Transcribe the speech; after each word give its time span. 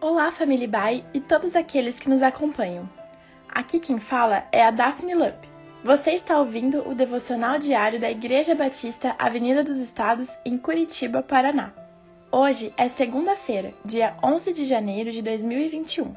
Olá, 0.00 0.30
família 0.30 0.68
Bai 0.68 1.04
e 1.12 1.18
todos 1.18 1.56
aqueles 1.56 1.98
que 1.98 2.08
nos 2.08 2.22
acompanham. 2.22 2.88
Aqui 3.48 3.80
quem 3.80 3.98
fala 3.98 4.46
é 4.52 4.64
a 4.64 4.70
Daphne 4.70 5.12
Lamp. 5.12 5.42
Você 5.82 6.12
está 6.12 6.38
ouvindo 6.38 6.88
o 6.88 6.94
devocional 6.94 7.58
diário 7.58 7.98
da 7.98 8.08
Igreja 8.08 8.54
Batista 8.54 9.16
Avenida 9.18 9.64
dos 9.64 9.76
Estados, 9.76 10.28
em 10.44 10.56
Curitiba, 10.56 11.20
Paraná. 11.20 11.72
Hoje 12.30 12.72
é 12.76 12.88
segunda-feira, 12.88 13.74
dia 13.84 14.16
11 14.22 14.52
de 14.52 14.66
janeiro 14.66 15.10
de 15.10 15.20
2021. 15.20 16.14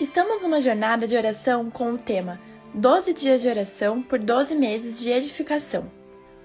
Estamos 0.00 0.40
numa 0.40 0.58
jornada 0.58 1.06
de 1.06 1.18
oração 1.18 1.70
com 1.70 1.92
o 1.92 1.98
tema 1.98 2.40
12 2.72 3.12
dias 3.12 3.42
de 3.42 3.48
oração 3.50 4.00
por 4.00 4.18
12 4.18 4.54
meses 4.54 4.98
de 4.98 5.10
edificação. 5.10 5.84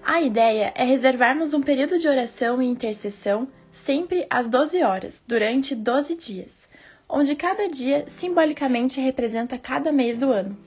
A 0.03 0.21
ideia 0.21 0.73
é 0.75 0.83
reservarmos 0.83 1.53
um 1.53 1.61
período 1.61 1.97
de 1.97 2.09
oração 2.09 2.61
e 2.61 2.67
intercessão 2.67 3.47
sempre 3.83 4.25
às 4.29 4.47
12 4.47 4.81
horas, 4.83 5.21
durante 5.27 5.75
12 5.75 6.15
dias, 6.15 6.67
onde 7.07 7.35
cada 7.35 7.67
dia 7.67 8.05
simbolicamente 8.07 9.01
representa 9.01 9.57
cada 9.57 9.91
mês 9.91 10.17
do 10.17 10.31
ano. 10.31 10.57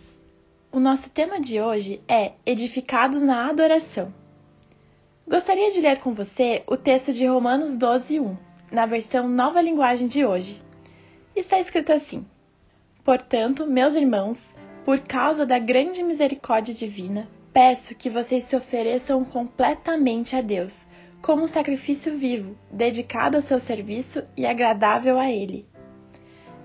O 0.71 0.79
nosso 0.79 1.11
tema 1.11 1.41
de 1.41 1.61
hoje 1.61 2.01
é 2.07 2.33
Edificados 2.45 3.23
na 3.23 3.49
Adoração. 3.49 4.13
Gostaria 5.27 5.73
de 5.73 5.81
ler 5.81 5.99
com 5.99 6.13
você 6.13 6.63
o 6.67 6.77
texto 6.77 7.13
de 7.13 7.27
Romanos 7.27 7.77
12, 7.77 8.21
1, 8.21 8.37
na 8.71 8.87
versão 8.87 9.29
Nova 9.29 9.61
Linguagem 9.61 10.07
de 10.07 10.25
hoje. 10.25 10.61
Está 11.35 11.59
escrito 11.59 11.93
assim: 11.93 12.27
Portanto, 13.03 13.67
meus 13.67 13.95
irmãos, 13.95 14.55
por 14.85 15.01
causa 15.01 15.45
da 15.45 15.59
grande 15.59 16.03
misericórdia 16.03 16.75
divina, 16.75 17.29
peço 17.53 17.95
que 17.95 18.11
vocês 18.11 18.45
se 18.45 18.55
ofereçam 18.55 19.25
completamente 19.25 20.37
a 20.37 20.41
Deus 20.41 20.87
como 21.21 21.43
um 21.43 21.47
sacrifício 21.47 22.17
vivo, 22.17 22.57
dedicado 22.71 23.37
ao 23.37 23.43
seu 23.43 23.59
serviço 23.59 24.23
e 24.37 24.47
agradável 24.47 25.19
a 25.19 25.31
Ele. 25.31 25.67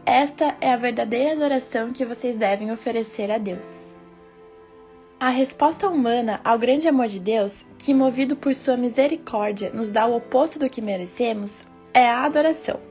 Esta 0.05 0.55
é 0.59 0.71
a 0.71 0.77
verdadeira 0.77 1.33
adoração 1.33 1.91
que 1.91 2.05
vocês 2.05 2.35
devem 2.35 2.71
oferecer 2.71 3.31
a 3.31 3.37
Deus. 3.37 3.95
A 5.19 5.29
resposta 5.29 5.87
humana 5.87 6.41
ao 6.43 6.59
grande 6.59 6.89
amor 6.89 7.07
de 7.07 7.19
Deus, 7.19 7.65
que 7.77 7.93
movido 7.93 8.35
por 8.35 8.53
sua 8.53 8.75
misericórdia 8.75 9.71
nos 9.71 9.89
dá 9.89 10.05
o 10.05 10.17
oposto 10.17 10.59
do 10.59 10.69
que 10.69 10.81
merecemos, 10.81 11.63
é 11.93 12.05
a 12.05 12.25
adoração. 12.25 12.81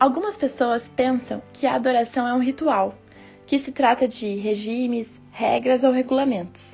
Algumas 0.00 0.38
pessoas 0.38 0.88
pensam 0.88 1.42
que 1.52 1.66
a 1.66 1.74
adoração 1.74 2.26
é 2.26 2.32
um 2.32 2.42
ritual, 2.42 2.94
que 3.46 3.58
se 3.58 3.72
trata 3.72 4.08
de 4.08 4.36
regimes, 4.36 5.20
regras 5.30 5.84
ou 5.84 5.92
regulamentos. 5.92 6.65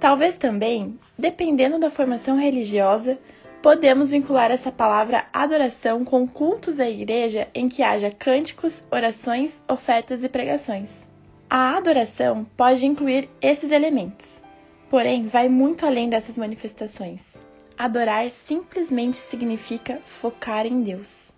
Talvez 0.00 0.38
também, 0.38 0.98
dependendo 1.18 1.78
da 1.78 1.90
formação 1.90 2.38
religiosa, 2.38 3.18
podemos 3.60 4.10
vincular 4.10 4.50
essa 4.50 4.70
palavra 4.70 5.26
adoração 5.32 6.04
com 6.04 6.26
cultos 6.26 6.76
da 6.76 6.88
igreja 6.88 7.48
em 7.52 7.68
que 7.68 7.82
haja 7.82 8.10
cânticos, 8.10 8.84
orações, 8.92 9.60
ofertas 9.68 10.22
e 10.22 10.28
pregações. 10.28 11.10
A 11.50 11.76
adoração 11.76 12.46
pode 12.56 12.86
incluir 12.86 13.28
esses 13.40 13.72
elementos, 13.72 14.42
porém 14.88 15.26
vai 15.26 15.48
muito 15.48 15.84
além 15.84 16.08
dessas 16.08 16.38
manifestações. 16.38 17.36
Adorar 17.76 18.30
simplesmente 18.30 19.16
significa 19.16 20.00
focar 20.04 20.66
em 20.66 20.82
Deus. 20.82 21.32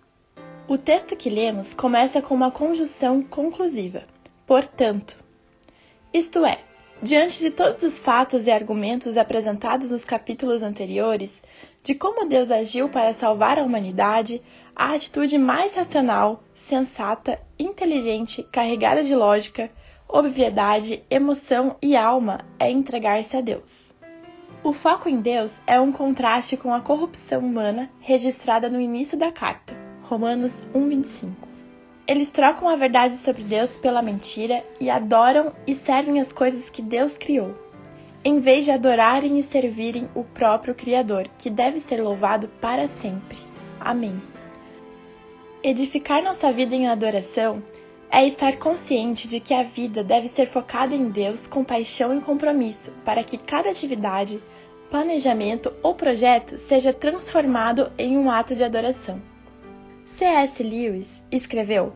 O 0.67 0.77
texto 0.77 1.15
que 1.15 1.29
lemos 1.29 1.73
começa 1.73 2.21
com 2.21 2.35
uma 2.35 2.51
conjunção 2.51 3.23
conclusiva, 3.23 4.03
portanto. 4.45 5.17
Isto 6.13 6.45
é, 6.45 6.59
Diante 7.03 7.39
de 7.39 7.49
todos 7.49 7.81
os 7.81 7.97
fatos 7.97 8.45
e 8.45 8.51
argumentos 8.51 9.17
apresentados 9.17 9.89
nos 9.89 10.05
capítulos 10.05 10.61
anteriores, 10.61 11.41
de 11.81 11.95
como 11.95 12.27
Deus 12.27 12.51
agiu 12.51 12.89
para 12.89 13.11
salvar 13.11 13.57
a 13.57 13.63
humanidade, 13.63 14.39
a 14.75 14.93
atitude 14.93 15.35
mais 15.39 15.73
racional, 15.73 16.43
sensata, 16.53 17.41
inteligente, 17.57 18.43
carregada 18.51 19.03
de 19.03 19.15
lógica, 19.15 19.71
obviedade, 20.07 21.03
emoção 21.09 21.75
e 21.81 21.95
alma 21.95 22.45
é 22.59 22.69
entregar-se 22.69 23.35
a 23.35 23.41
Deus. 23.41 23.95
O 24.63 24.71
foco 24.71 25.09
em 25.09 25.19
Deus 25.21 25.59
é 25.65 25.79
um 25.79 25.91
contraste 25.91 26.55
com 26.55 26.71
a 26.71 26.81
corrupção 26.81 27.39
humana 27.39 27.89
registrada 27.99 28.69
no 28.69 28.79
início 28.79 29.17
da 29.17 29.31
carta, 29.31 29.75
Romanos 30.03 30.63
1:25. 30.71 31.50
Eles 32.11 32.29
trocam 32.29 32.67
a 32.67 32.75
verdade 32.75 33.15
sobre 33.15 33.41
Deus 33.41 33.77
pela 33.77 34.01
mentira 34.01 34.65
e 34.81 34.89
adoram 34.89 35.53
e 35.65 35.73
servem 35.73 36.19
as 36.19 36.33
coisas 36.33 36.69
que 36.69 36.81
Deus 36.81 37.17
criou, 37.17 37.55
em 38.21 38.41
vez 38.41 38.65
de 38.65 38.71
adorarem 38.71 39.39
e 39.39 39.43
servirem 39.43 40.09
o 40.13 40.21
próprio 40.21 40.75
Criador, 40.75 41.29
que 41.37 41.49
deve 41.49 41.79
ser 41.79 42.03
louvado 42.03 42.49
para 42.59 42.89
sempre. 42.89 43.37
Amém. 43.79 44.21
Edificar 45.63 46.21
nossa 46.21 46.51
vida 46.51 46.75
em 46.75 46.89
adoração 46.89 47.63
é 48.09 48.27
estar 48.27 48.57
consciente 48.57 49.29
de 49.29 49.39
que 49.39 49.53
a 49.53 49.63
vida 49.63 50.03
deve 50.03 50.27
ser 50.27 50.47
focada 50.47 50.93
em 50.93 51.09
Deus 51.09 51.47
com 51.47 51.63
paixão 51.63 52.17
e 52.17 52.19
compromisso, 52.19 52.91
para 53.05 53.23
que 53.23 53.37
cada 53.37 53.69
atividade, 53.69 54.43
planejamento 54.89 55.71
ou 55.81 55.95
projeto 55.95 56.57
seja 56.57 56.91
transformado 56.91 57.89
em 57.97 58.17
um 58.17 58.29
ato 58.29 58.53
de 58.53 58.65
adoração. 58.65 59.21
C.S. 60.21 60.61
Lewis 60.61 61.23
escreveu 61.31 61.93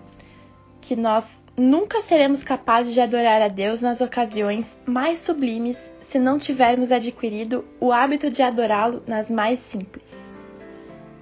que 0.86 0.96
nós 0.96 1.42
nunca 1.58 2.00
seremos 2.04 2.44
capazes 2.44 2.94
de 2.94 3.02
adorar 3.02 3.42
a 3.42 3.48
Deus 3.48 3.82
nas 3.82 4.02
ocasiões 4.02 4.78
mais 4.86 5.18
sublimes 5.18 5.92
se 6.00 6.20
não 6.20 6.38
tivermos 6.38 6.92
adquirido 6.92 7.66
o 7.80 7.92
hábito 7.92 8.30
de 8.30 8.44
adorá-lo 8.44 9.02
nas 9.08 9.32
mais 9.32 9.58
simples. 9.58 10.06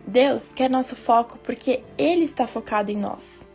Deus 0.05 0.51
quer 0.51 0.69
nosso 0.69 0.97
foco 0.97 1.39
porque 1.41 1.81
Ele 1.97 2.25
está 2.25 2.45
focado 2.45 2.91
em 2.91 2.97
nós. 2.97 3.49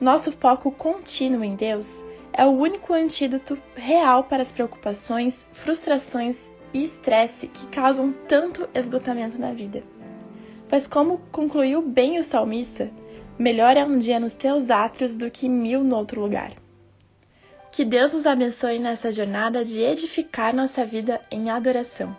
Nosso 0.00 0.32
foco 0.32 0.72
contínuo 0.72 1.44
em 1.44 1.54
Deus 1.54 1.86
é 2.32 2.46
o 2.46 2.52
único 2.52 2.94
antídoto 2.94 3.58
real 3.76 4.24
para 4.24 4.42
as 4.42 4.50
preocupações, 4.50 5.44
frustrações 5.52 6.50
e 6.72 6.84
estresse 6.84 7.48
que 7.48 7.66
causam 7.66 8.14
tanto 8.26 8.66
esgotamento 8.74 9.38
na 9.38 9.52
vida. 9.52 9.82
Pois, 10.70 10.86
como 10.86 11.20
concluiu 11.30 11.82
bem 11.82 12.18
o 12.18 12.22
salmista, 12.22 12.90
melhor 13.40 13.74
é 13.74 13.82
um 13.82 13.96
dia 13.96 14.20
nos 14.20 14.34
teus 14.34 14.70
átrios 14.70 15.16
do 15.16 15.30
que 15.30 15.48
mil 15.48 15.82
no 15.82 15.96
outro 15.96 16.20
lugar. 16.20 16.52
Que 17.72 17.86
Deus 17.86 18.12
nos 18.12 18.26
abençoe 18.26 18.78
nessa 18.78 19.10
jornada 19.10 19.64
de 19.64 19.80
edificar 19.80 20.54
nossa 20.54 20.84
vida 20.84 21.18
em 21.30 21.48
adoração. 21.48 22.14